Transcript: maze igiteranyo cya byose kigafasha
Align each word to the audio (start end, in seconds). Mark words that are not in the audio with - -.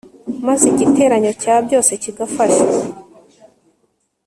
maze 0.47 0.63
igiteranyo 0.71 1.31
cya 1.41 1.55
byose 1.65 1.91
kigafasha 2.01 2.65